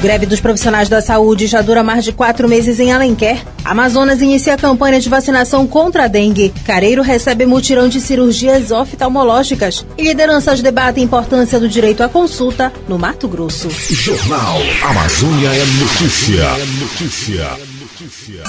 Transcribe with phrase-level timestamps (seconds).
[0.00, 3.42] Greve dos profissionais da saúde já dura mais de quatro meses em Alenquer.
[3.64, 6.52] Amazonas inicia a campanha de vacinação contra a dengue.
[6.64, 9.86] Careiro recebe mutirão de cirurgias oftalmológicas.
[9.96, 13.70] E lideranças debatem a importância do direito à consulta no Mato Grosso.
[13.70, 16.50] Jornal Amazônia é Notícia.
[16.78, 17.50] Notícia.
[17.80, 18.42] Notícia.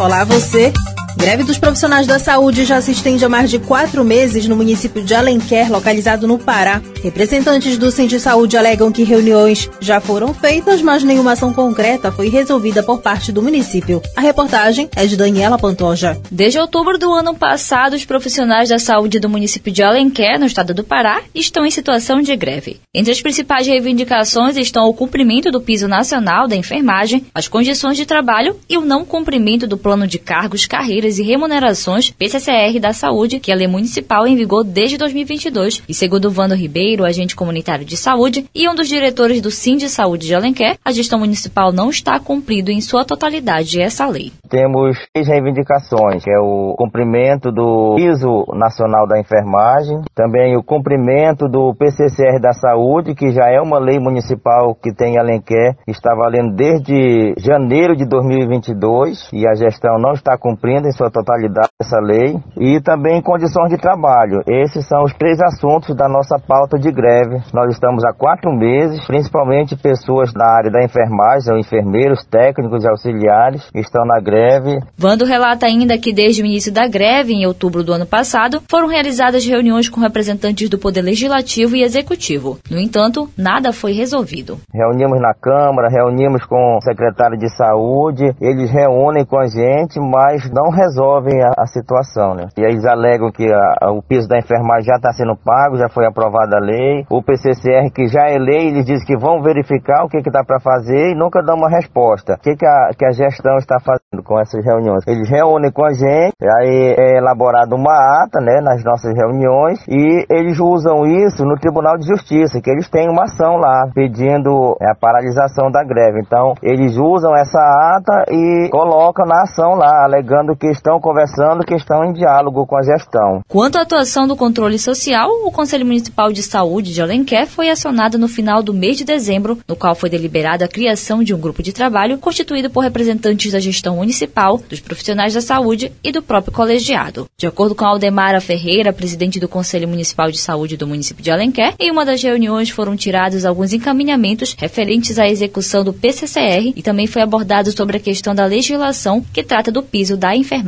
[0.00, 0.72] Olá, você.
[1.22, 5.04] Greve dos profissionais da saúde já se estende há mais de quatro meses no município
[5.04, 6.82] de Alenquer, localizado no Pará.
[7.00, 12.10] Representantes do Centro de Saúde alegam que reuniões já foram feitas, mas nenhuma ação concreta
[12.10, 14.02] foi resolvida por parte do município.
[14.16, 16.20] A reportagem é de Daniela Pantoja.
[16.28, 20.74] Desde outubro do ano passado, os profissionais da saúde do município de Alenquer, no estado
[20.74, 22.80] do Pará, estão em situação de greve.
[22.92, 28.06] Entre as principais reivindicações estão o cumprimento do piso nacional da enfermagem, as condições de
[28.06, 33.38] trabalho e o não cumprimento do plano de cargos, carreiras e remunerações PCCR da Saúde,
[33.38, 35.82] que é a lei municipal em vigor desde 2022.
[35.88, 39.88] E segundo Vando Ribeiro, agente comunitário de saúde e um dos diretores do Sim de
[39.88, 44.32] Saúde de Alenquer, a gestão municipal não está cumprindo em sua totalidade essa lei.
[44.48, 51.48] Temos três reivindicações, que é o cumprimento do piso nacional da enfermagem, também o cumprimento
[51.48, 56.14] do PCCR da saúde, que já é uma lei municipal que tem em Alenquer, está
[56.14, 61.98] valendo desde janeiro de 2022 e a gestão não está cumprindo em sua totalidade essa
[62.00, 64.42] lei e também condições de trabalho.
[64.46, 67.42] Esses são os três assuntos da nossa pauta de greve.
[67.52, 73.68] Nós estamos há quatro meses, principalmente pessoas da área da enfermagem, enfermeiros, técnicos e auxiliares
[73.74, 74.78] estão na greve.
[74.96, 78.88] Vando relata ainda que desde o início da greve, em outubro do ano passado, foram
[78.88, 82.58] realizadas reuniões com representantes do Poder Legislativo e Executivo.
[82.70, 84.58] No entanto, nada foi resolvido.
[84.72, 90.48] Reunimos na Câmara, reunimos com o secretário de Saúde, eles reúnem com a gente, mas
[90.50, 92.48] não resolvem a, a situação, né?
[92.58, 95.88] E eles alegam que a, a, o piso da enfermagem já está sendo pago, já
[95.88, 97.04] foi aprovada a lei.
[97.10, 100.42] O PCCR, que já é lei, eles dizem que vão verificar o que, que dá
[100.44, 102.34] para fazer e nunca dão uma resposta.
[102.34, 105.04] O que, que, a, que a gestão está fazendo com essas reuniões?
[105.06, 107.92] Eles reúnem com a gente, aí é elaborada uma
[108.22, 112.88] ata, né, nas nossas reuniões e eles usam isso no Tribunal de Justiça, que eles
[112.88, 116.20] têm uma ação lá pedindo é, a paralisação da greve.
[116.20, 117.60] Então, eles usam essa
[117.96, 122.76] ata e colocam na ação lá, alegando que estão conversando, que estão em diálogo com
[122.76, 123.42] a gestão.
[123.48, 128.18] Quanto à atuação do controle social, o Conselho Municipal de Saúde de Alenquer foi acionado
[128.18, 131.62] no final do mês de dezembro, no qual foi deliberada a criação de um grupo
[131.62, 136.52] de trabalho constituído por representantes da gestão municipal, dos profissionais da saúde e do próprio
[136.52, 137.26] colegiado.
[137.36, 141.74] De acordo com Aldemara Ferreira, presidente do Conselho Municipal de Saúde do município de Alenquer,
[141.78, 147.06] em uma das reuniões foram tirados alguns encaminhamentos referentes à execução do PCCR e também
[147.06, 150.61] foi abordado sobre a questão da legislação que trata do piso da enfermagem.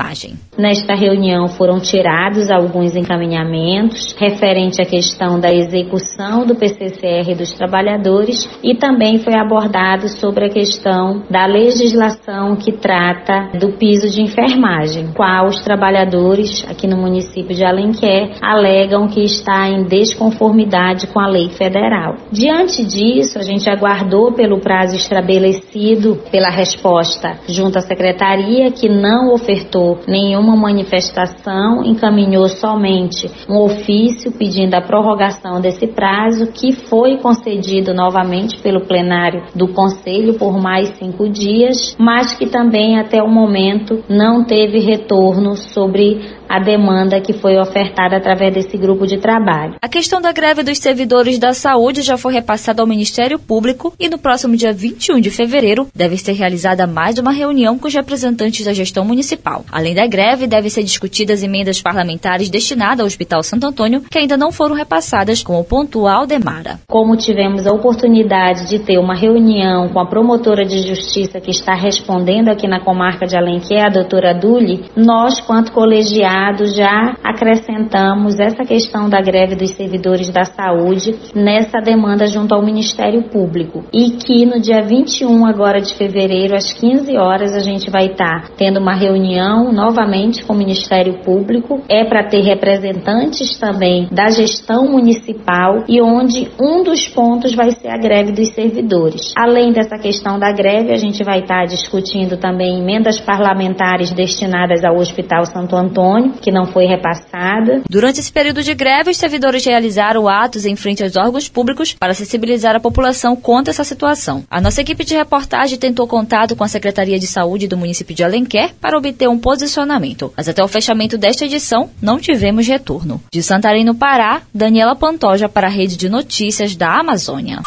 [0.57, 8.49] Nesta reunião foram tirados alguns encaminhamentos referente à questão da execução do PCCR dos trabalhadores
[8.63, 15.13] e também foi abordado sobre a questão da legislação que trata do piso de enfermagem,
[15.15, 21.29] qual os trabalhadores aqui no município de Alenquer alegam que está em desconformidade com a
[21.29, 22.17] lei federal.
[22.31, 29.33] Diante disso, a gente aguardou pelo prazo estabelecido pela resposta junto à secretaria que não
[29.33, 37.93] ofertou nenhuma manifestação, encaminhou somente um ofício pedindo a prorrogação desse prazo, que foi concedido
[37.93, 44.03] novamente pelo plenário do Conselho por mais cinco dias, mas que também até o momento
[44.09, 46.21] não teve retorno sobre
[46.55, 49.75] a demanda que foi ofertada através desse grupo de trabalho.
[49.83, 54.09] A questão da greve dos servidores da saúde já foi repassada ao Ministério Público e
[54.09, 58.65] no próximo dia 21 de fevereiro deve ser realizada mais uma reunião com os representantes
[58.65, 59.65] da gestão municipal.
[59.73, 64.37] Além da greve, devem ser discutidas emendas parlamentares destinadas ao Hospital Santo Antônio que ainda
[64.37, 66.79] não foram repassadas, como pontual Demara.
[66.87, 71.75] Como tivemos a oportunidade de ter uma reunião com a promotora de justiça que está
[71.75, 78.65] respondendo aqui na comarca de Alenquer, a doutora Duli, nós, quanto colegiados, já acrescentamos essa
[78.65, 84.45] questão da greve dos servidores da saúde nessa demanda junto ao Ministério Público e que
[84.45, 88.95] no dia 21 agora de fevereiro às 15 horas a gente vai estar tendo uma
[88.95, 96.01] reunião novamente com o Ministério Público é para ter representantes também da gestão municipal e
[96.03, 99.33] onde um dos pontos vai ser a greve dos servidores.
[99.37, 104.97] Além dessa questão da greve, a gente vai estar discutindo também emendas parlamentares destinadas ao
[104.97, 107.83] Hospital Santo Antônio que não foi repassada.
[107.89, 112.15] Durante esse período de greve, os servidores realizaram atos em frente aos órgãos públicos para
[112.15, 114.45] sensibilizar a população contra essa situação.
[114.51, 118.25] A nossa equipe de reportagem tentou contato com a Secretaria de Saúde do município de
[118.25, 123.21] Alenquer para obter um posicionamento, mas até o fechamento desta edição não tivemos retorno.
[123.33, 127.61] De Santarém, no Pará, Daniela Pantoja para a Rede de Notícias da Amazônia.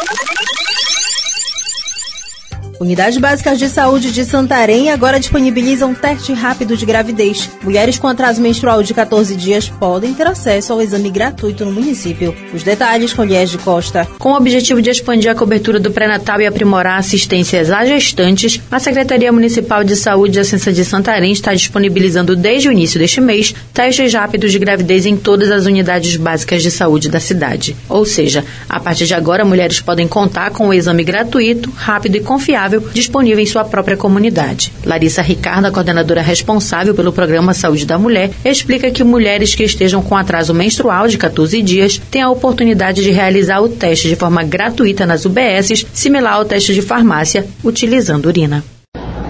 [2.79, 7.49] Unidades Básicas de Saúde de Santarém agora disponibilizam teste rápido de gravidez.
[7.63, 12.35] Mulheres com atraso menstrual de 14 dias podem ter acesso ao exame gratuito no município.
[12.53, 14.07] Os detalhes com Lies de Costa.
[14.19, 18.77] Com o objetivo de expandir a cobertura do pré-natal e aprimorar assistências a gestantes, a
[18.77, 23.55] Secretaria Municipal de Saúde e Assistência de Santarém está disponibilizando desde o início deste mês
[23.73, 27.75] testes rápidos de gravidez em todas as unidades básicas de saúde da cidade.
[27.89, 32.19] Ou seja, a partir de agora, mulheres podem contar com o exame gratuito, rápido e
[32.19, 34.71] confiável disponível em sua própria comunidade.
[34.85, 40.01] Larissa Ricardo, a coordenadora responsável pelo programa Saúde da Mulher, explica que mulheres que estejam
[40.01, 44.43] com atraso menstrual de 14 dias têm a oportunidade de realizar o teste de forma
[44.43, 48.63] gratuita nas UBSs, similar ao teste de farmácia, utilizando urina.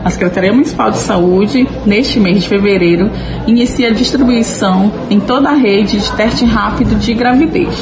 [0.04, 3.12] A Secretaria Municipal de Saúde, neste mês de fevereiro,
[3.46, 7.76] inicia a distribuição em toda a rede de teste rápido de gravidez.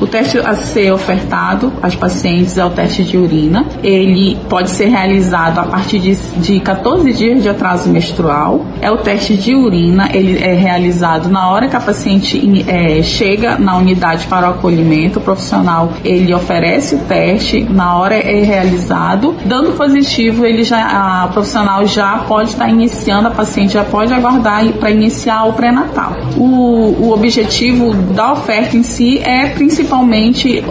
[0.00, 3.66] O teste a ser ofertado às pacientes é o teste de urina.
[3.82, 8.64] Ele pode ser realizado a partir de, de 14 dias de atraso menstrual.
[8.80, 13.58] É o teste de urina, ele é realizado na hora que a paciente é, chega
[13.58, 15.18] na unidade para o acolhimento.
[15.18, 19.34] O profissional ele oferece o teste, na hora é realizado.
[19.44, 24.64] Dando positivo, ele já, a profissional já pode estar iniciando, a paciente já pode aguardar
[24.74, 26.12] para iniciar o pré-natal.
[26.36, 30.62] O, o objetivo da oferta em si é principalmente principalmente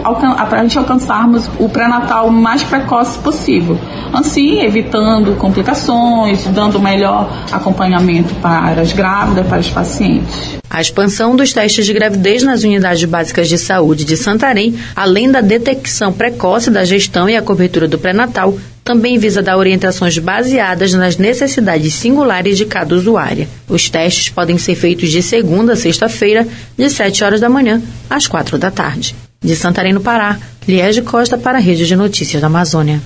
[0.48, 3.76] para a gente alcançarmos o pré-natal mais precoce possível.
[4.12, 10.58] Assim, evitando complicações, dando melhor acompanhamento para as grávidas, para os pacientes.
[10.70, 15.40] A expansão dos testes de gravidez nas unidades básicas de saúde de Santarém, além da
[15.40, 18.54] detecção precoce da gestão e a cobertura do pré-natal,
[18.88, 23.46] também visa dar orientações baseadas nas necessidades singulares de cada usuária.
[23.68, 28.26] Os testes podem ser feitos de segunda a sexta-feira, de 7 horas da manhã às
[28.26, 29.14] 4 da tarde.
[29.42, 33.02] De Santarém, no Pará, Liege Costa para a Rede de Notícias da Amazônia.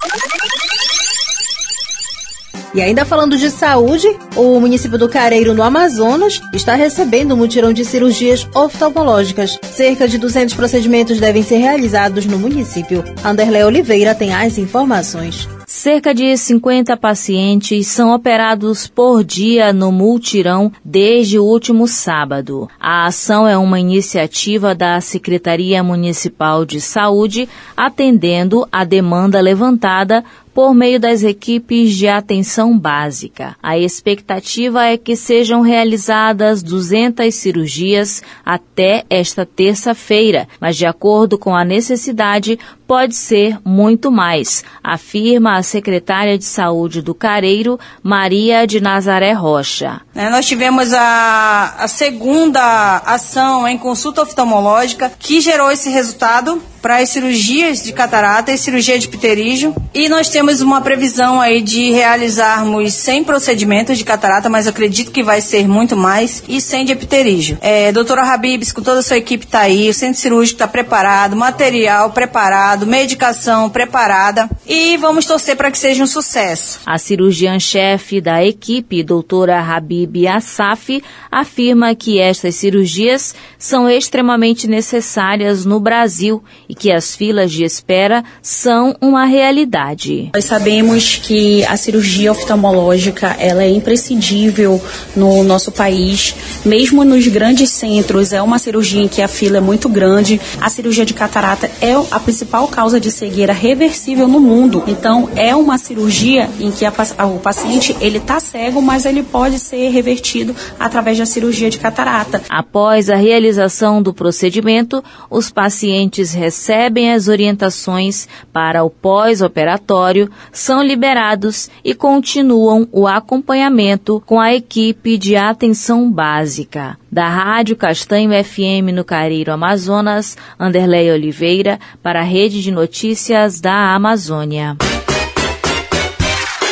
[2.72, 4.06] E ainda falando de saúde,
[4.36, 9.58] o município do Careiro, no Amazonas, está recebendo um mutirão de cirurgias oftalmológicas.
[9.72, 13.02] Cerca de 200 procedimentos devem ser realizados no município.
[13.24, 15.48] Anderlé Oliveira tem as informações.
[15.74, 22.68] Cerca de 50 pacientes são operados por dia no multirão desde o último sábado.
[22.78, 30.22] A ação é uma iniciativa da Secretaria Municipal de Saúde, atendendo a demanda levantada
[30.54, 33.56] por meio das equipes de atenção básica.
[33.62, 41.54] A expectativa é que sejam realizadas 200 cirurgias até esta terça-feira, mas de acordo com
[41.54, 48.82] a necessidade, pode ser muito mais, afirma a secretária de Saúde do Careiro, Maria de
[48.82, 50.02] Nazaré Rocha.
[50.14, 56.96] É, nós tivemos a, a segunda ação em consulta oftalmológica que gerou esse resultado para
[56.96, 59.74] as cirurgias de catarata e cirurgia de pterígio.
[59.94, 65.22] E nós temos uma previsão aí de realizarmos 100 procedimentos de catarata, mas acredito que
[65.22, 67.58] vai ser muito mais, e 100 de pterígio.
[67.60, 71.36] É, doutora Habibs, com toda a sua equipe está aí, o centro cirúrgico está preparado,
[71.36, 76.80] material preparado, medicação preparada e vamos torcer para que seja um sucesso.
[76.84, 85.78] A cirurgiã-chefe da equipe, doutora Habib Assaf, afirma que estas cirurgias são extremamente necessárias no
[85.78, 90.31] Brasil e que as filas de espera são uma realidade.
[90.34, 94.80] Nós sabemos que a cirurgia oftalmológica ela é imprescindível
[95.14, 96.34] no nosso país,
[96.64, 100.40] mesmo nos grandes centros é uma cirurgia em que a fila é muito grande.
[100.58, 104.82] A cirurgia de catarata é a principal causa de cegueira reversível no mundo.
[104.86, 106.92] Então é uma cirurgia em que a,
[107.26, 112.40] o paciente ele está cego, mas ele pode ser revertido através da cirurgia de catarata.
[112.48, 121.70] Após a realização do procedimento, os pacientes recebem as orientações para o pós-operatório, são liberados
[121.84, 126.98] e continuam o acompanhamento com a equipe de atenção básica.
[127.10, 133.94] Da Rádio Castanho FM no Careiro Amazonas, Anderlei Oliveira, para a Rede de Notícias da
[133.94, 134.76] Amazônia.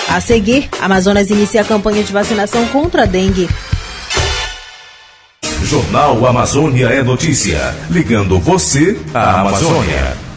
[0.09, 3.49] A seguir, Amazonas inicia a campanha de vacinação contra a dengue.
[5.62, 10.29] Jornal Amazônia é notícia, ligando você à Amazônia.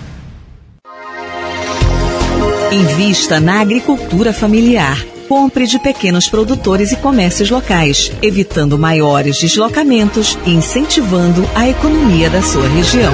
[2.73, 10.51] Invista na agricultura familiar Compre de pequenos produtores e comércios locais, evitando maiores deslocamentos e
[10.51, 13.13] incentivando a economia da sua região.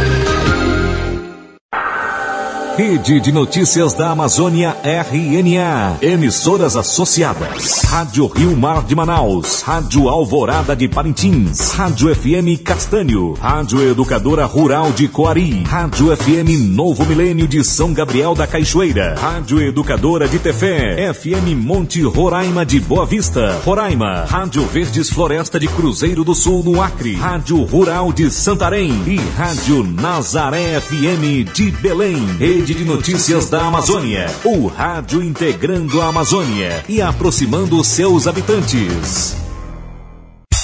[2.80, 5.98] Rede de Notícias da Amazônia RNA.
[6.02, 7.82] Emissoras associadas.
[7.84, 9.62] Rádio Rio Mar de Manaus.
[9.64, 11.74] Rádio Alvorada de Parintins.
[11.74, 13.34] Rádio FM Castanho.
[13.34, 15.62] Rádio Educadora Rural de Coari.
[15.64, 19.14] Rádio FM Novo Milênio de São Gabriel da Cachoeira.
[19.20, 21.14] Rádio Educadora de Tefé.
[21.14, 23.60] FM Monte Roraima de Boa Vista.
[23.66, 24.24] Roraima.
[24.24, 27.16] Rádio Verdes Floresta de Cruzeiro do Sul no Acre.
[27.16, 28.94] Rádio Rural de Santarém.
[29.06, 32.26] E Rádio Nazaré FM de Belém.
[32.38, 34.28] Rede Rede de Notícias da Amazônia.
[34.46, 39.36] O rádio integrando a Amazônia e aproximando seus habitantes.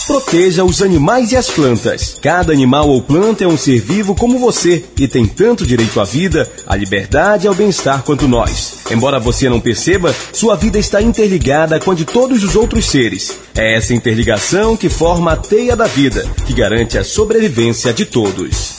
[0.06, 2.20] Proteja os animais e as plantas.
[2.22, 6.04] Cada animal ou planta é um ser vivo como você e tem tanto direito à
[6.04, 8.82] vida, à liberdade e ao bem-estar quanto nós.
[8.92, 13.36] Embora você não perceba, sua vida está interligada com a de todos os outros seres.
[13.56, 18.75] É essa interligação que forma a teia da vida, que garante a sobrevivência de todos.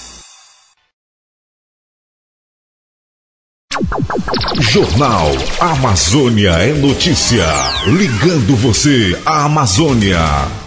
[4.77, 7.47] Jornal Amazônia é notícia.
[7.87, 10.66] Ligando você à Amazônia.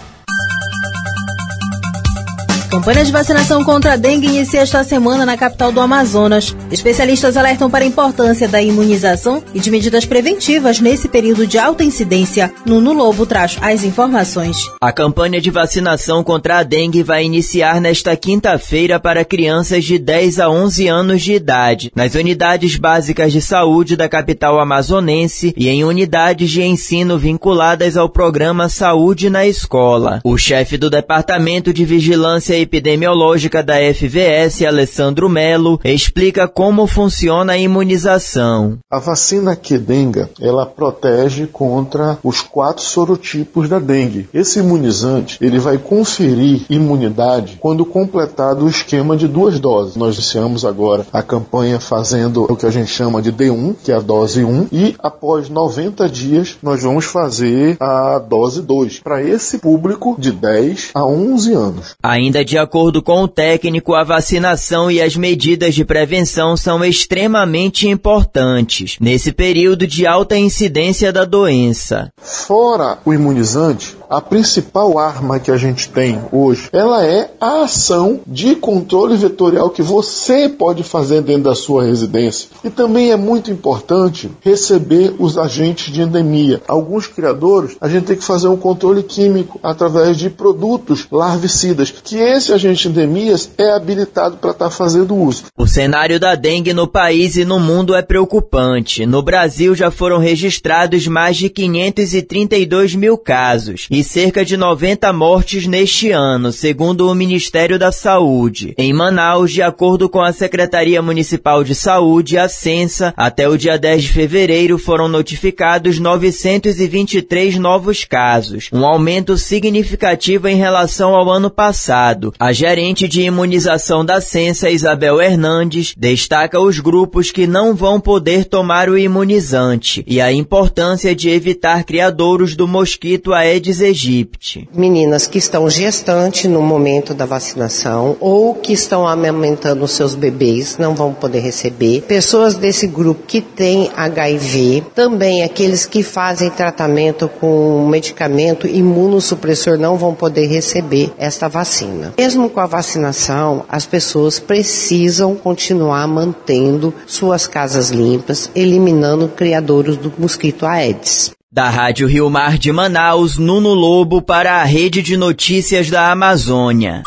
[2.70, 6.54] Campanha de vacinação contra a dengue inicia esta semana na capital do Amazonas.
[6.70, 11.82] Especialistas alertam para a importância da imunização e de medidas preventivas nesse período de alta
[11.82, 12.52] incidência.
[12.64, 14.70] Nuno Lobo traz as informações.
[14.80, 20.38] A campanha de vacinação contra a dengue vai iniciar nesta quinta-feira para crianças de 10
[20.38, 25.82] a 11 anos de idade, nas unidades básicas de saúde da capital amazonense e em
[25.82, 30.20] unidades de ensino vinculadas ao programa Saúde na Escola.
[30.22, 37.58] O chefe do Departamento de Vigilância epidemiológica da FVS, Alessandro Melo, explica como funciona a
[37.58, 38.78] imunização.
[38.90, 44.28] A vacina Quedenga, ela protege contra os quatro sorotipos da dengue.
[44.32, 49.96] Esse imunizante, ele vai conferir imunidade quando completado o esquema de duas doses.
[49.96, 53.96] Nós iniciamos agora a campanha fazendo o que a gente chama de D1, que é
[53.96, 59.58] a dose 1, e após 90 dias nós vamos fazer a dose 2 para esse
[59.58, 61.94] público de 10 a 11 anos.
[62.02, 67.88] Ainda de acordo com o técnico, a vacinação e as medidas de prevenção são extremamente
[67.88, 72.10] importantes nesse período de alta incidência da doença.
[72.20, 78.20] Fora o imunizante, a principal arma que a gente tem hoje, ela é a ação
[78.26, 82.48] de controle vetorial que você pode fazer dentro da sua residência.
[82.64, 86.60] E também é muito importante receber os agentes de endemia.
[86.66, 92.16] Alguns criadores, a gente tem que fazer um controle químico através de produtos larvicidas, que
[92.16, 95.44] esse agente de endemias é habilitado para estar tá fazendo uso.
[95.56, 99.06] O cenário da dengue no país e no mundo é preocupante.
[99.06, 105.66] No Brasil já foram registrados mais de 532 mil casos e cerca de 90 mortes
[105.66, 108.74] neste ano, segundo o Ministério da Saúde.
[108.78, 113.78] Em Manaus, de acordo com a Secretaria Municipal de Saúde, a Censa, até o dia
[113.78, 121.50] 10 de fevereiro foram notificados 923 novos casos, um aumento significativo em relação ao ano
[121.50, 122.32] passado.
[122.38, 128.44] A gerente de imunização da Censa, Isabel Hernandes, destaca os grupos que não vão poder
[128.44, 134.68] tomar o imunizante e a importância de evitar criadouros do mosquito Aedes aegypti.
[134.74, 140.94] Meninas que estão gestantes no momento da vacinação ou que estão amamentando seus bebês não
[140.94, 142.02] vão poder receber.
[142.02, 149.96] Pessoas desse grupo que têm HIV, também aqueles que fazem tratamento com medicamento imunossupressor não
[149.96, 152.14] vão poder receber esta vacina.
[152.16, 160.12] Mesmo com a vacinação, as pessoas precisam continuar mantendo suas casas limpas, eliminando criadouros do
[160.18, 161.32] mosquito Aedes.
[161.52, 167.02] Da Rádio Rio Mar de Manaus, Nuno Lobo para a Rede de Notícias da Amazônia.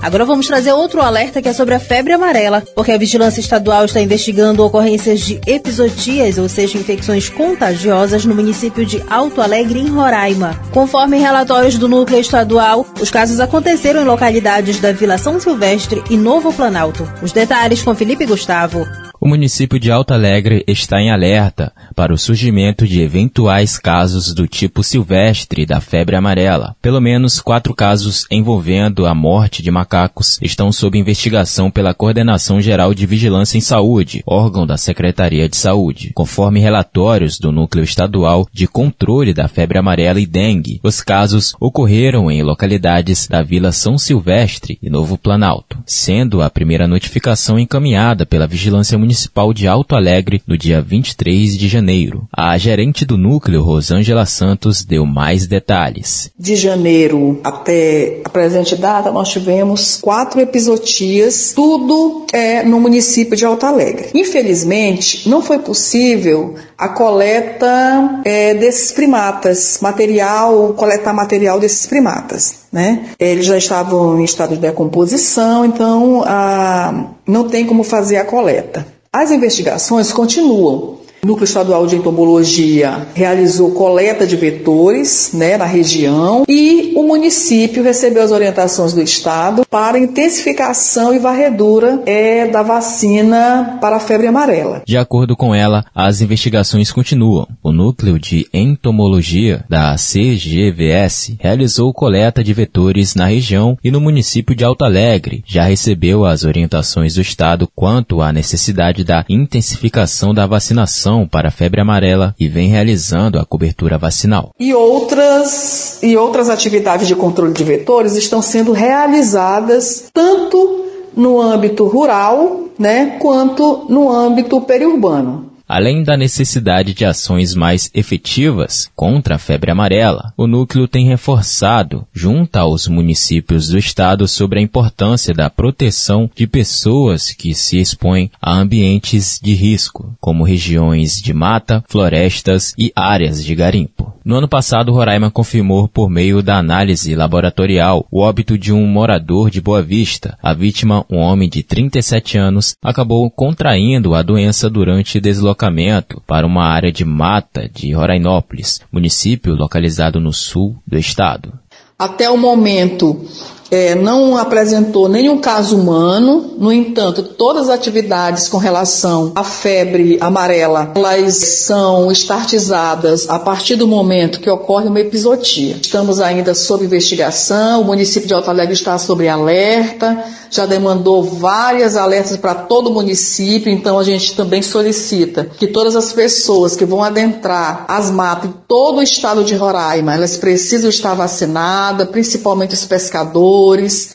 [0.00, 3.86] Agora vamos trazer outro alerta que é sobre a febre amarela, porque a Vigilância Estadual
[3.86, 9.88] está investigando ocorrências de episotias, ou seja, infecções contagiosas no município de Alto Alegre, em
[9.88, 10.54] Roraima.
[10.70, 16.16] Conforme relatórios do Núcleo Estadual, os casos aconteceram em localidades da Vila São Silvestre e
[16.16, 17.02] Novo Planalto.
[17.20, 18.86] Os detalhes com Felipe Gustavo.
[19.20, 24.46] O município de Alto Alegre está em alerta para o surgimento de eventuais casos do
[24.46, 26.76] tipo silvestre da febre amarela.
[26.80, 32.94] Pelo menos quatro casos envolvendo a morte de macacos estão sob investigação pela Coordenação Geral
[32.94, 36.12] de Vigilância em Saúde, órgão da Secretaria de Saúde.
[36.14, 42.30] Conforme relatórios do Núcleo Estadual de Controle da Febre Amarela e Dengue, os casos ocorreram
[42.30, 48.46] em localidades da Vila São Silvestre e Novo Planalto, sendo a primeira notificação encaminhada pela
[48.46, 52.28] Vigilância Municipal Municipal de Alto Alegre no dia 23 de janeiro.
[52.30, 56.30] A gerente do núcleo, Rosângela Santos, deu mais detalhes.
[56.38, 63.46] De janeiro até a presente data, nós tivemos quatro episodias, tudo é no município de
[63.46, 64.10] Alto Alegre.
[64.12, 72.66] Infelizmente, não foi possível a coleta é, desses primatas, material, coletar material desses primatas.
[72.70, 73.06] Né?
[73.18, 78.97] Eles já estavam em estado de decomposição, então a, não tem como fazer a coleta.
[79.18, 80.98] As investigações continuam.
[81.22, 87.82] O Núcleo Estadual de Entomologia realizou coleta de vetores né, na região e o município
[87.82, 94.28] recebeu as orientações do Estado para intensificação e varredura é, da vacina para a febre
[94.28, 94.82] amarela.
[94.86, 97.48] De acordo com ela, as investigações continuam.
[97.62, 104.54] O Núcleo de Entomologia da CGVS realizou coleta de vetores na região e no município
[104.54, 105.42] de Alto Alegre.
[105.44, 111.50] Já recebeu as orientações do Estado quanto à necessidade da intensificação da vacinação para a
[111.50, 114.50] febre amarela e vem realizando a cobertura vacinal.
[114.58, 120.84] E outras, e outras atividades de controle de vetores estão sendo realizadas tanto
[121.16, 125.47] no âmbito rural, né, quanto no âmbito periurbano.
[125.68, 132.06] Além da necessidade de ações mais efetivas contra a febre amarela, o núcleo tem reforçado,
[132.12, 138.30] junto aos municípios do estado, sobre a importância da proteção de pessoas que se expõem
[138.40, 144.17] a ambientes de risco, como regiões de mata, florestas e áreas de garimpo.
[144.28, 149.48] No ano passado, Roraima confirmou por meio da análise laboratorial o óbito de um morador
[149.48, 150.36] de Boa Vista.
[150.42, 156.66] A vítima, um homem de 37 anos, acabou contraindo a doença durante deslocamento para uma
[156.66, 161.54] área de mata de Rorainópolis, município localizado no sul do estado.
[161.98, 163.24] Até o momento,
[163.70, 170.18] é, não apresentou nenhum caso humano, no entanto, todas as atividades com relação à febre
[170.20, 175.76] amarela, elas são estartizadas a partir do momento que ocorre uma episotia.
[175.80, 181.96] Estamos ainda sob investigação, o município de Alto Alegre está sob alerta, já demandou várias
[181.96, 186.86] alertas para todo o município, então a gente também solicita que todas as pessoas que
[186.86, 192.74] vão adentrar as matas em todo o estado de Roraima, elas precisam estar vacinadas, principalmente
[192.74, 193.57] os pescadores.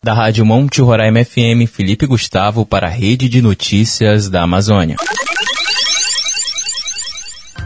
[0.02, 4.96] Da Rádio Monte Roraima FM, Felipe Gustavo para a Rede de Notícias da Amazônia.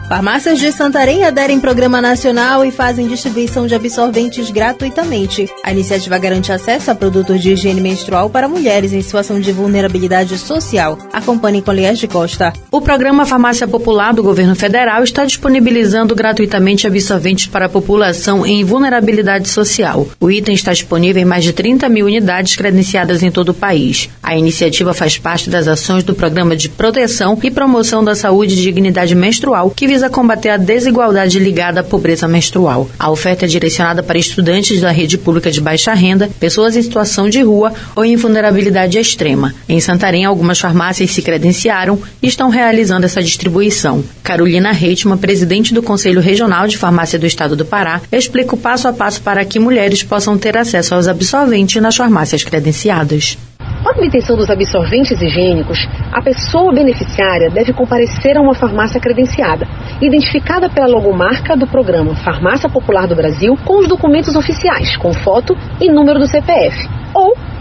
[0.08, 5.46] Farmácias de Santarém aderem programa nacional e fazem distribuição de absorventes gratuitamente.
[5.62, 10.38] A iniciativa garante acesso a produtos de higiene menstrual para mulheres em situação de vulnerabilidade
[10.38, 10.98] social.
[11.12, 12.54] Acompanhe com Liés de Costa.
[12.70, 18.64] O programa Farmácia Popular do Governo Federal está disponibilizando gratuitamente absorventes para a população em
[18.64, 20.08] vulnerabilidade social.
[20.18, 24.08] O item está disponível em mais de 30 mil unidades credenciadas em todo o país.
[24.22, 28.62] A iniciativa faz parte das ações do Programa de Proteção e Promoção da Saúde e
[28.62, 32.88] Dignidade Menstrual, que visa visa combater a desigualdade ligada à pobreza menstrual.
[32.96, 37.28] A oferta é direcionada para estudantes da rede pública de baixa renda, pessoas em situação
[37.28, 39.52] de rua ou em vulnerabilidade extrema.
[39.68, 44.04] Em Santarém, algumas farmácias se credenciaram e estão realizando essa distribuição.
[44.22, 48.86] Carolina Reitman, presidente do Conselho Regional de Farmácia do Estado do Pará, explica o passo
[48.86, 53.36] a passo para que mulheres possam ter acesso aos absorventes nas farmácias credenciadas.
[53.82, 59.68] Para a obtenção dos absorventes higiênicos, a pessoa beneficiária deve comparecer a uma farmácia credenciada,
[60.00, 65.56] identificada pela logomarca do programa Farmácia Popular do Brasil, com os documentos oficiais, com foto
[65.80, 66.97] e número do CPF,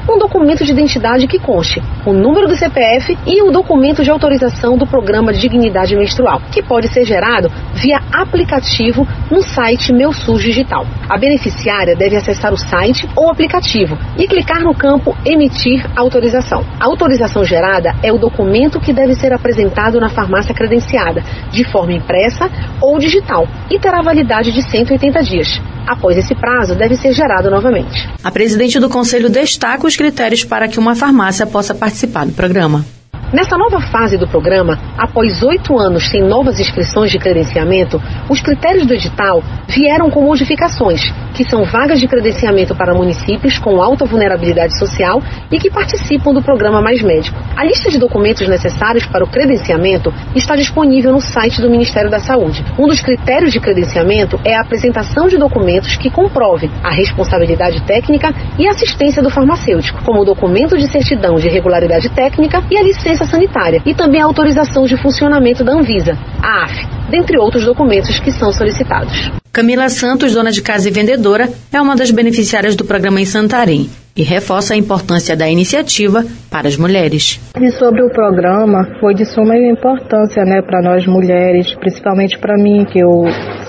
[0.09, 4.77] um documento de identidade que conste o número do CPF e o documento de autorização
[4.77, 10.41] do programa de dignidade menstrual, que pode ser gerado via aplicativo no site Meu SUS
[10.41, 10.85] Digital.
[11.09, 16.63] A beneficiária deve acessar o site ou aplicativo e clicar no campo Emitir autorização.
[16.79, 21.93] A autorização gerada é o documento que deve ser apresentado na farmácia credenciada, de forma
[21.93, 22.49] impressa
[22.81, 25.76] ou digital, e terá validade de 180 dias.
[25.87, 28.07] Após esse prazo, deve ser gerado novamente.
[28.23, 32.96] A presidente do conselho destaca os critérios para que uma farmácia possa participar do programa.
[33.33, 38.85] Nessa nova fase do programa, após oito anos sem novas inscrições de credenciamento, os critérios
[38.85, 41.01] do edital vieram com modificações,
[41.33, 46.41] que são vagas de credenciamento para municípios com alta vulnerabilidade social e que participam do
[46.41, 47.37] programa Mais Médico.
[47.57, 52.19] A lista de documentos necessários para o credenciamento está disponível no site do Ministério da
[52.19, 52.63] Saúde.
[52.79, 58.33] Um dos critérios de credenciamento é a apresentação de documentos que comprovem a responsabilidade técnica
[58.57, 63.16] e assistência do farmacêutico, como o documento de certidão de regularidade técnica e a licença
[63.17, 68.19] licença sanitária e também a autorização de funcionamento da Anvisa, a AF, dentre outros documentos
[68.19, 69.31] que são solicitados.
[69.51, 73.89] Camila Santos, dona de casa e vendedora, é uma das beneficiárias do programa em Santarém.
[74.15, 77.39] e reforça a importância da iniciativa para as mulheres.
[77.55, 82.83] E sobre o programa, foi de suma importância né, para nós mulheres, principalmente para mim,
[82.83, 83.25] que eu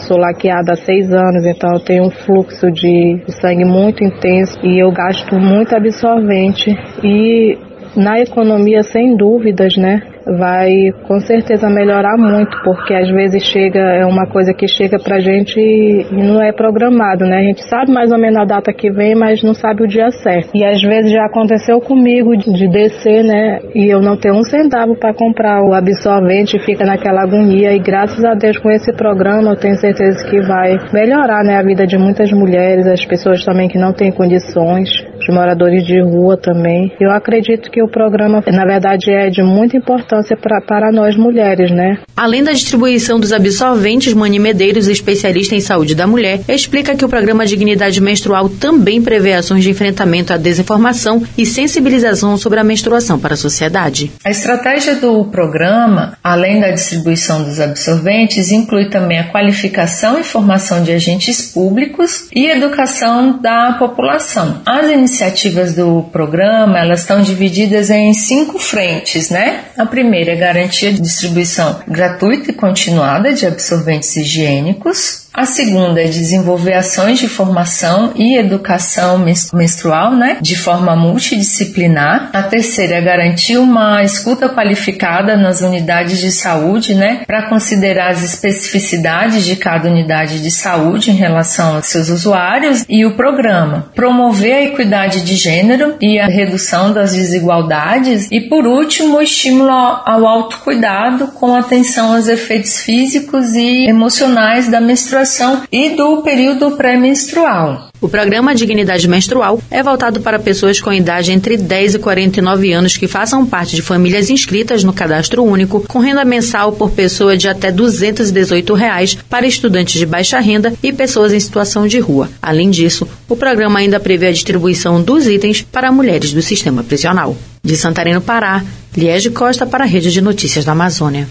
[0.06, 4.82] sou laqueada há seis anos, então eu tenho um fluxo de sangue muito intenso e
[4.82, 6.74] eu gasto muito absorvente.
[7.04, 10.02] E na economia, sem dúvidas, né?
[10.36, 10.70] Vai
[11.06, 15.58] com certeza melhorar muito, porque às vezes chega, é uma coisa que chega pra gente
[15.58, 17.38] e não é programado, né?
[17.38, 20.10] A gente sabe mais ou menos a data que vem, mas não sabe o dia
[20.10, 20.50] certo.
[20.54, 23.60] E às vezes já aconteceu comigo de, de descer, né?
[23.74, 27.72] E eu não ter um centavo para comprar o absorvente, fica naquela agonia.
[27.72, 31.56] E graças a Deus com esse programa eu tenho certeza que vai melhorar, né?
[31.56, 36.00] A vida de muitas mulheres, as pessoas também que não têm condições, os moradores de
[36.00, 36.92] rua também.
[37.00, 41.16] Eu acredito que o programa, na verdade, é de muita importância importância pra, para nós
[41.16, 41.98] mulheres, né?
[42.16, 47.08] Além da distribuição dos absorventes, Mani Medeiros, especialista em saúde da mulher, explica que o
[47.08, 53.18] programa Dignidade Menstrual também prevê ações de enfrentamento à desinformação e sensibilização sobre a menstruação
[53.18, 54.10] para a sociedade.
[54.24, 60.82] A estratégia do programa, além da distribuição dos absorventes, inclui também a qualificação e formação
[60.82, 64.62] de agentes públicos e educação da população.
[64.66, 69.60] As iniciativas do programa, elas estão divididas em cinco frentes, né?
[69.76, 75.27] A primeira primeira é garantir a distribuição gratuita e continuada de absorventes higiênicos.
[75.38, 79.24] A segunda é desenvolver ações de formação e educação
[79.54, 82.30] menstrual, né, de forma multidisciplinar.
[82.32, 88.24] A terceira é garantir uma escuta qualificada nas unidades de saúde, né, para considerar as
[88.24, 93.92] especificidades de cada unidade de saúde em relação aos seus usuários e o programa.
[93.94, 100.26] Promover a equidade de gênero e a redução das desigualdades e por último, estímulo ao
[100.26, 107.88] autocuidado com atenção aos efeitos físicos e emocionais da menstruação menstruação e do período pré-menstrual.
[108.00, 112.96] O programa Dignidade Menstrual é voltado para pessoas com idade entre 10 e 49 anos
[112.96, 117.48] que façam parte de famílias inscritas no cadastro único, com renda mensal por pessoa de
[117.48, 122.30] até 218 reais para estudantes de baixa renda e pessoas em situação de rua.
[122.40, 127.36] Além disso, o programa ainda prevê a distribuição dos itens para mulheres do sistema prisional.
[127.62, 128.64] De Santarém, Pará,
[128.96, 131.28] Liege Costa para a Rede de Notícias da Amazônia.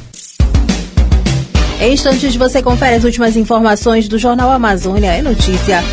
[1.80, 5.84] Em instantes você confere as últimas informações do Jornal Amazônia é Notícia.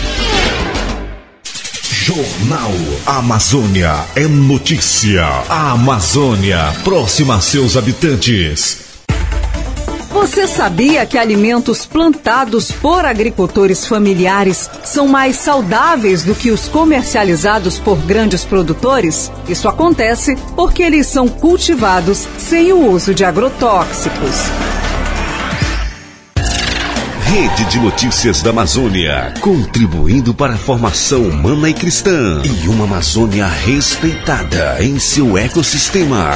[2.06, 2.70] Jornal
[3.06, 5.24] Amazônia é notícia.
[5.48, 8.84] A Amazônia, próxima a seus habitantes.
[10.10, 17.78] Você sabia que alimentos plantados por agricultores familiares são mais saudáveis do que os comercializados
[17.78, 19.30] por grandes produtores?
[19.48, 24.50] Isso acontece porque eles são cultivados sem o uso de agrotóxicos.
[27.26, 33.46] Rede de Notícias da Amazônia, contribuindo para a formação humana e cristã e uma Amazônia
[33.46, 36.30] respeitada em seu ecossistema.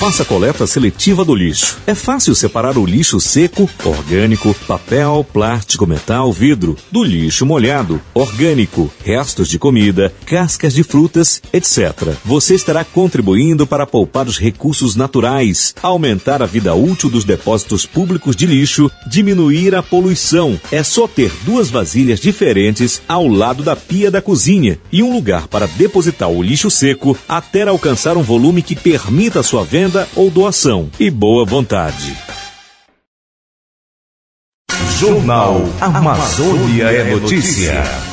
[0.00, 1.76] Faça coleta seletiva do lixo.
[1.86, 8.90] É fácil separar o lixo seco, orgânico, papel, plástico, metal, vidro, do lixo molhado, orgânico,
[9.04, 12.14] restos de comida, cascas de frutas, etc.
[12.24, 18.34] Você estará contribuindo para poupar os recursos naturais, aumentar a vida útil dos depósitos públicos
[18.34, 20.58] de lixo, diminuir a poluição.
[20.72, 25.46] É só ter duas vasilhas diferentes ao lado da pia da cozinha e um lugar
[25.46, 30.30] para depositar o lixo seco até alcançar um volume que permita sua venda venda ou
[30.30, 32.16] doação e boa vontade.
[34.98, 38.09] Jornal Amazônia é notícia.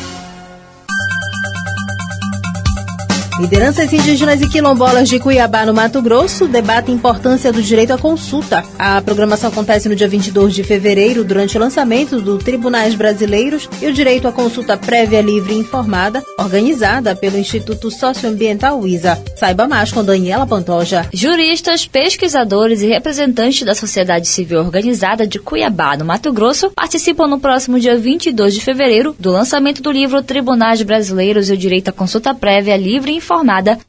[3.39, 7.97] Lideranças indígenas e quilombolas de Cuiabá, no Mato Grosso, debatem a importância do direito à
[7.97, 8.63] consulta.
[8.79, 13.85] A programação acontece no dia 22 de fevereiro, durante o lançamento do Tribunais Brasileiros e
[13.85, 19.21] o Direito à Consulta Prévia, Livre e Informada, organizada pelo Instituto Socioambiental ISA.
[19.35, 21.07] Saiba mais com Daniela Pantoja.
[21.13, 27.39] Juristas, pesquisadores e representantes da sociedade civil organizada de Cuiabá, no Mato Grosso, participam no
[27.39, 31.91] próximo dia 22 de fevereiro do lançamento do livro Tribunais Brasileiros e o Direito à
[31.91, 33.26] Consulta Prévia, Livre e Informada,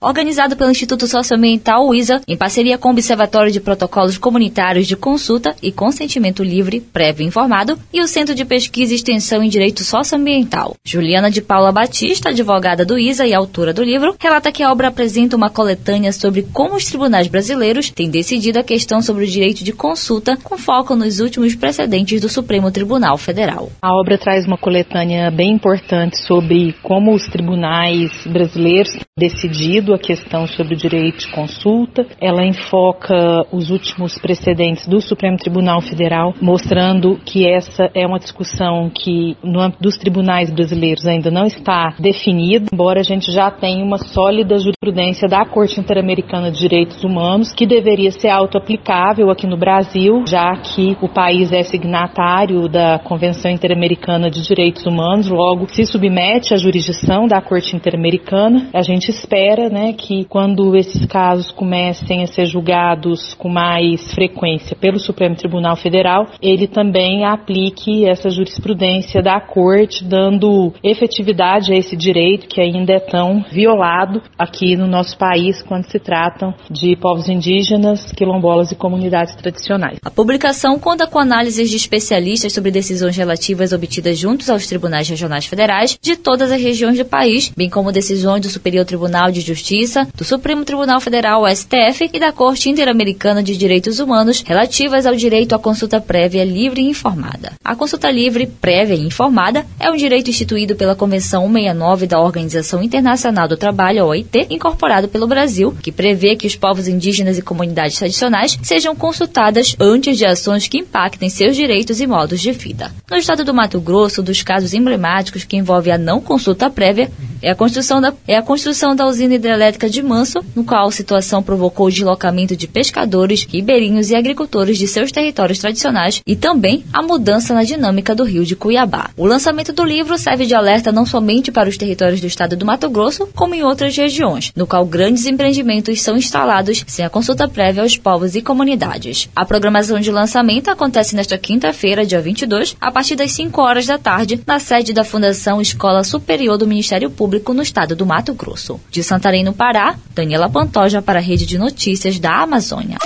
[0.01, 5.55] organizado pelo Instituto Socioambiental ISA, em parceria com o Observatório de Protocolos Comunitários de Consulta
[5.63, 10.75] e Consentimento Livre, Prévio Informado, e o Centro de Pesquisa e Extensão em Direito Socioambiental.
[10.85, 14.89] Juliana de Paula Batista, advogada do ISA e autora do livro, relata que a obra
[14.89, 19.65] apresenta uma coletânea sobre como os tribunais brasileiros têm decidido a questão sobre o direito
[19.65, 23.71] de consulta, com foco nos últimos precedentes do Supremo Tribunal Federal.
[23.83, 28.97] A obra traz uma coletânea bem importante sobre como os tribunais brasileiros
[29.29, 32.07] decidido a questão sobre o direito de consulta.
[32.21, 38.91] Ela enfoca os últimos precedentes do Supremo Tribunal Federal, mostrando que essa é uma discussão
[38.91, 43.85] que no âmbito dos tribunais brasileiros ainda não está definida, embora a gente já tenha
[43.85, 49.57] uma sólida jurisprudência da Corte Interamericana de Direitos Humanos, que deveria ser auto-aplicável aqui no
[49.57, 55.85] Brasil, já que o país é signatário da Convenção Interamericana de Direitos Humanos, logo se
[55.85, 58.69] submete à jurisdição da Corte Interamericana.
[58.73, 64.77] A gente espera, né, que quando esses casos comecem a ser julgados com mais frequência
[64.77, 71.97] pelo Supremo Tribunal Federal, ele também aplique essa jurisprudência da Corte, dando efetividade a esse
[71.97, 77.29] direito que ainda é tão violado aqui no nosso país quando se tratam de povos
[77.29, 79.99] indígenas, quilombolas e comunidades tradicionais.
[80.05, 85.47] A publicação conta com análises de especialistas sobre decisões relativas obtidas juntos aos tribunais regionais
[85.47, 90.07] federais de todas as regiões do país, bem como decisões do Superior Tribunal de Justiça,
[90.15, 95.55] do Supremo Tribunal Federal, STF, e da Corte Interamericana de Direitos Humanos relativas ao direito
[95.55, 97.53] à consulta prévia livre e informada.
[97.65, 102.83] A consulta livre, prévia e informada é um direito instituído pela Convenção 169 da Organização
[102.83, 107.97] Internacional do Trabalho, OIT, incorporado pelo Brasil, que prevê que os povos indígenas e comunidades
[107.97, 112.93] tradicionais sejam consultadas antes de ações que impactem seus direitos e modos de vida.
[113.11, 117.51] No estado do Mato Grosso, dos casos emblemáticos que envolvem a não consulta prévia é
[117.51, 121.43] a construção da, é a construção da usina hidrelétrica de Manso, no qual a situação
[121.43, 127.03] provocou o deslocamento de pescadores, ribeirinhos e agricultores de seus territórios tradicionais e também a
[127.03, 129.11] mudança na dinâmica do rio de Cuiabá.
[129.17, 132.67] O lançamento do livro serve de alerta não somente para os territórios do estado do
[132.67, 137.47] Mato Grosso, como em outras regiões, no qual grandes empreendimentos são instalados sem a consulta
[137.47, 139.29] prévia aos povos e comunidades.
[139.35, 143.99] A programação de lançamento acontece nesta quinta-feira, dia 22, a partir das 5 horas da
[143.99, 148.81] tarde, na sede da Fundação Escola Superior do Ministério Público no estado do Mato Grosso.
[148.91, 152.99] De Santarém, no Pará, Daniela Pantoja para a Rede de Notícias da Amazônia.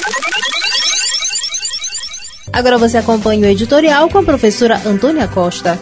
[2.52, 5.78] Agora você acompanha o editorial com a professora Antônia Costa.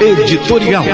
[0.00, 0.84] Editorial.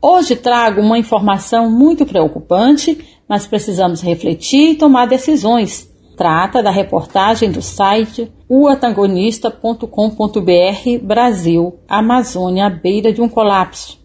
[0.00, 5.89] Hoje trago uma informação muito preocupante, mas precisamos refletir e tomar decisões.
[6.20, 13.98] Trata da reportagem do site uatangonista.com.br Brasil, Amazônia à beira de um colapso.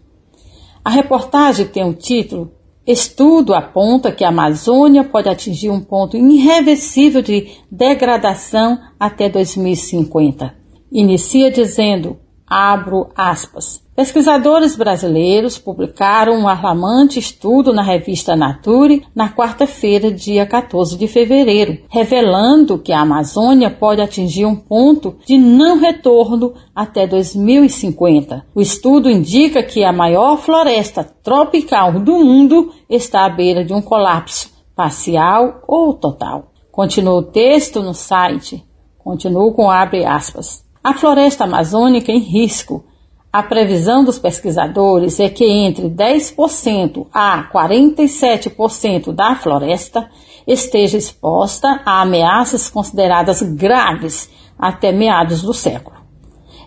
[0.82, 2.50] A reportagem tem o título
[2.86, 10.54] Estudo aponta que a Amazônia pode atingir um ponto irreversível de degradação até 2050.
[10.90, 12.16] Inicia dizendo,
[12.48, 20.98] abro aspas, Pesquisadores brasileiros publicaram um alarmante estudo na revista Nature na quarta-feira, dia 14
[20.98, 28.44] de fevereiro, revelando que a Amazônia pode atingir um ponto de não retorno até 2050.
[28.54, 33.80] O estudo indica que a maior floresta tropical do mundo está à beira de um
[33.80, 36.52] colapso parcial ou total.
[36.70, 38.62] Continua o texto no site.
[38.98, 40.65] Continuo com abre aspas.
[40.86, 42.84] A floresta amazônica em risco
[43.32, 50.08] a previsão dos pesquisadores é que entre 10% a 47% da floresta
[50.46, 55.96] esteja exposta a ameaças consideradas graves até meados do século.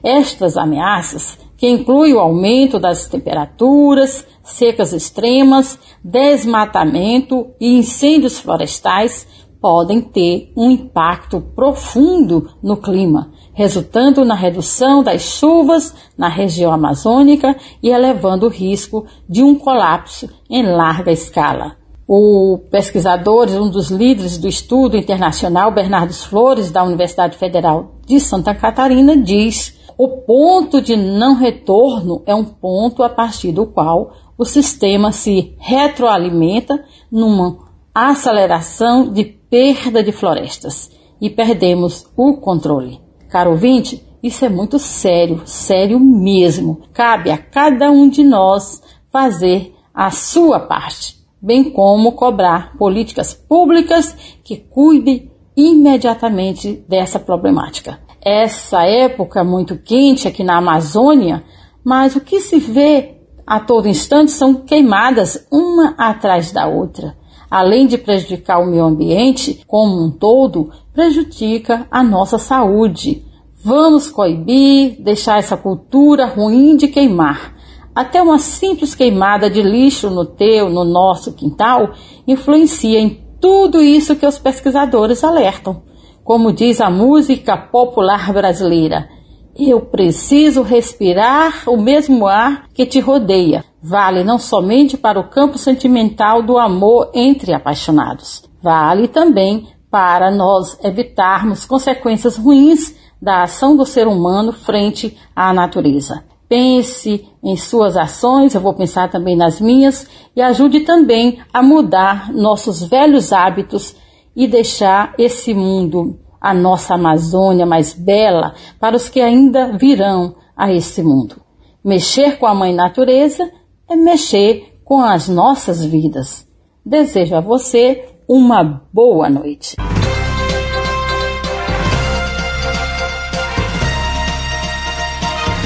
[0.04, 9.26] Estas ameaças, que incluem o aumento das temperaturas, secas extremas, desmatamento e incêndios florestais,
[9.62, 17.56] podem ter um impacto profundo no clima, resultando na redução das chuvas na região amazônica
[17.84, 21.76] e elevando o risco de um colapso em larga escala.
[22.08, 28.56] O pesquisador, um dos líderes do estudo internacional, Bernardo Flores, da Universidade Federal de Santa
[28.56, 34.46] Catarina, diz: o ponto de não retorno é um ponto a partir do qual o
[34.46, 37.69] sistema se retroalimenta numa
[38.08, 43.02] aceleração de perda de florestas e perdemos o controle.
[43.30, 46.82] Caro ouvinte, isso é muito sério, sério mesmo.
[46.94, 48.82] Cabe a cada um de nós
[49.12, 58.00] fazer a sua parte, bem como cobrar políticas públicas que cuidem imediatamente dessa problemática.
[58.22, 61.44] Essa época muito quente aqui na Amazônia,
[61.84, 67.19] mas o que se vê a todo instante são queimadas uma atrás da outra
[67.50, 73.24] além de prejudicar o meio ambiente como um todo, prejudica a nossa saúde.
[73.64, 77.56] Vamos coibir, deixar essa cultura ruim de queimar.
[77.94, 81.92] Até uma simples queimada de lixo no teu, no nosso quintal,
[82.28, 85.82] influencia em tudo isso que os pesquisadores alertam.
[86.24, 89.10] Como diz a música popular brasileira,
[89.58, 93.66] eu preciso respirar o mesmo ar que te rodeia.
[93.82, 100.78] Vale não somente para o campo sentimental do amor entre apaixonados, vale também para nós
[100.84, 106.24] evitarmos consequências ruins da ação do ser humano frente à natureza.
[106.48, 112.34] Pense em suas ações, eu vou pensar também nas minhas, e ajude também a mudar
[112.34, 113.96] nossos velhos hábitos
[114.36, 120.72] e deixar esse mundo, a nossa Amazônia mais bela, para os que ainda virão a
[120.72, 121.36] esse mundo.
[121.84, 123.50] Mexer com a Mãe Natureza
[123.90, 126.48] é mexer com as nossas vidas.
[126.86, 129.76] Desejo a você uma boa noite.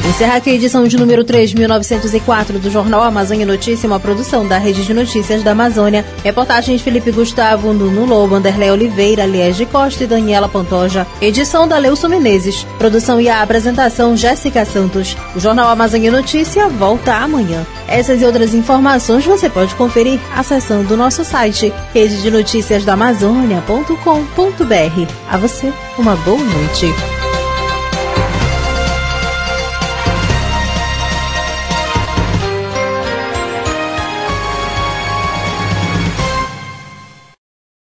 [0.05, 4.85] Encerra aqui a edição de número 3.904 do Jornal Amazônia Notícia, uma produção da Rede
[4.85, 6.05] de Notícias da Amazônia.
[6.23, 11.07] Reportagens Felipe Gustavo, Nuno Lobo, Anderlé Oliveira, Liege Costa e Daniela Pantoja.
[11.21, 12.67] Edição da Leuso Menezes.
[12.77, 15.15] Produção e a apresentação Jéssica Santos.
[15.35, 17.65] O Jornal Amazônia Notícia volta amanhã.
[17.87, 22.93] Essas e outras informações você pode conferir acessando o nosso site rede de notícias da
[22.93, 25.13] Amazônia.com.br.
[25.31, 27.22] A você, uma boa noite.